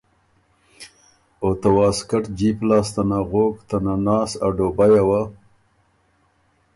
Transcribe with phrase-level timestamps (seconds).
[1.41, 5.21] او ته واسکټ جیب لاسته نغوک ته نناس ا ډوبیه وه